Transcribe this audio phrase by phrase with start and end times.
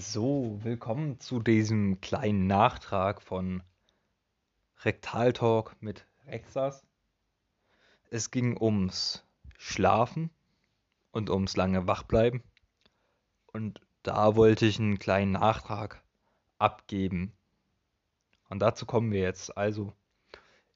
[0.00, 3.64] So, willkommen zu diesem kleinen Nachtrag von
[4.84, 6.86] Rektal Talk mit Rexas.
[8.08, 9.24] Es ging ums
[9.56, 10.30] Schlafen
[11.10, 12.44] und ums lange Wachbleiben.
[13.48, 16.00] Und da wollte ich einen kleinen Nachtrag
[16.58, 17.32] abgeben.
[18.48, 19.56] Und dazu kommen wir jetzt.
[19.56, 19.92] Also,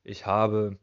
[0.03, 0.81] ich habe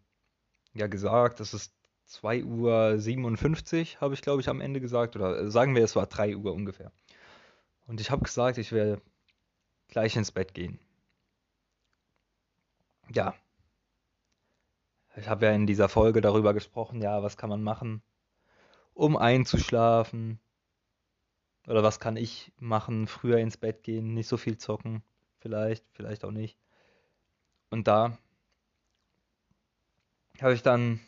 [0.73, 1.73] ja gesagt, es ist
[2.07, 5.17] 2.57 Uhr, habe ich glaube ich am Ende gesagt.
[5.17, 6.93] Oder sagen wir, es war 3 Uhr ungefähr.
[7.89, 9.01] Und ich habe gesagt, ich werde
[9.87, 10.79] gleich ins Bett gehen.
[13.11, 13.33] Ja.
[15.15, 18.03] Ich habe ja in dieser Folge darüber gesprochen, ja, was kann man machen,
[18.93, 20.39] um einzuschlafen.
[21.67, 25.01] Oder was kann ich machen, früher ins Bett gehen, nicht so viel zocken,
[25.39, 26.59] vielleicht, vielleicht auch nicht.
[27.71, 28.19] Und da
[30.39, 30.99] habe ich dann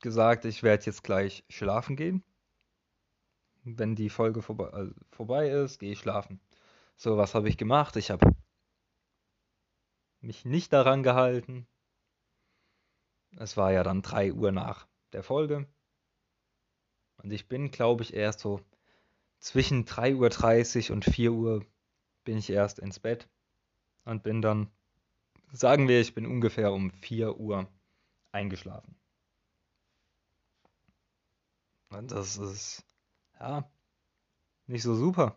[0.00, 2.24] gesagt, ich werde jetzt gleich schlafen gehen
[3.66, 6.40] wenn die Folge vorbei, also vorbei ist, gehe ich schlafen.
[6.96, 7.96] So, was habe ich gemacht?
[7.96, 8.30] Ich habe
[10.20, 11.66] mich nicht daran gehalten.
[13.36, 15.66] Es war ja dann 3 Uhr nach der Folge.
[17.18, 18.60] Und ich bin, glaube ich, erst so
[19.40, 21.66] zwischen 3.30 Uhr und 4 Uhr
[22.24, 23.28] bin ich erst ins Bett
[24.04, 24.70] und bin dann,
[25.52, 27.68] sagen wir, ich bin ungefähr um 4 Uhr
[28.32, 28.96] eingeschlafen.
[31.90, 32.84] Und das ist
[33.40, 33.68] ja,
[34.66, 35.36] nicht so super.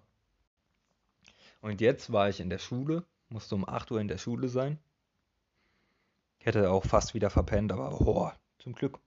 [1.61, 4.79] Und jetzt war ich in der Schule, musste um 8 Uhr in der Schule sein.
[6.39, 8.99] Ich hätte auch fast wieder verpennt, aber oh, zum Glück.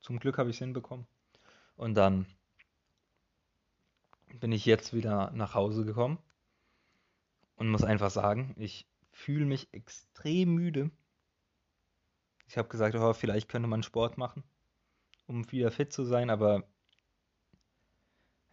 [0.00, 1.06] Zum Glück habe ich es hinbekommen.
[1.76, 2.26] Und dann
[4.40, 6.18] bin ich jetzt wieder nach Hause gekommen
[7.56, 10.90] und muss einfach sagen, ich fühle mich extrem müde.
[12.46, 14.42] Ich habe gesagt, oh, vielleicht könnte man Sport machen,
[15.26, 16.64] um wieder fit zu sein, aber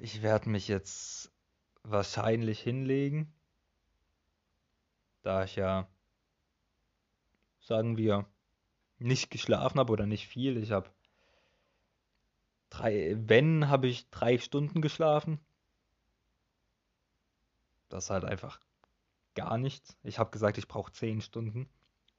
[0.01, 1.31] ich werde mich jetzt
[1.83, 3.31] wahrscheinlich hinlegen,
[5.21, 5.87] da ich ja,
[7.59, 8.25] sagen wir,
[8.97, 10.57] nicht geschlafen habe oder nicht viel.
[10.57, 10.89] Ich habe
[12.71, 15.39] drei, wenn, habe ich drei Stunden geschlafen.
[17.89, 18.59] Das ist halt einfach
[19.35, 19.97] gar nichts.
[20.01, 21.69] Ich habe gesagt, ich brauche zehn Stunden.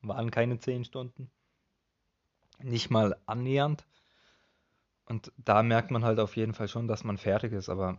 [0.03, 1.31] Waren keine zehn Stunden.
[2.61, 3.85] Nicht mal annähernd.
[5.13, 7.69] Und da merkt man halt auf jeden Fall schon, dass man fertig ist.
[7.69, 7.99] Aber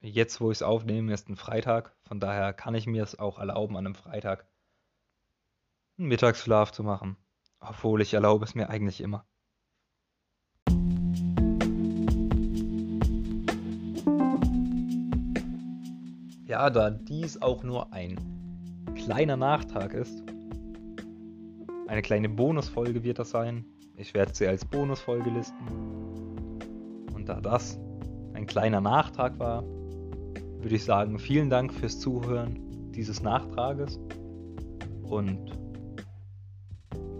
[0.00, 1.94] jetzt, wo ich es aufnehme, ist ein Freitag.
[2.04, 4.46] Von daher kann ich mir es auch erlauben, an einem Freitag
[5.98, 7.18] einen Mittagsschlaf zu machen.
[7.60, 9.26] Obwohl ich erlaube es mir eigentlich immer.
[16.46, 20.22] Ja, da dies auch nur ein kleiner Nachtrag ist,
[21.86, 23.66] eine kleine Bonusfolge wird das sein,
[23.96, 25.54] ich werde sie als Bonusfolge listen.
[27.14, 27.78] Und da das
[28.34, 32.58] ein kleiner Nachtrag war, würde ich sagen, vielen Dank fürs Zuhören
[32.92, 33.98] dieses Nachtrages.
[35.02, 35.58] Und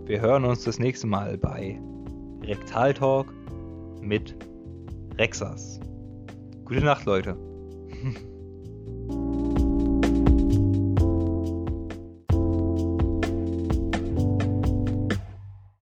[0.07, 1.81] wir hören uns das nächste Mal bei
[2.43, 3.33] Rektal Talk
[4.01, 4.35] mit
[5.19, 5.81] Rexas.
[6.65, 7.37] Gute Nacht, Leute.